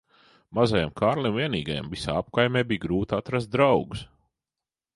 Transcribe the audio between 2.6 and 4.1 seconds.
bija grūti atrast draugus.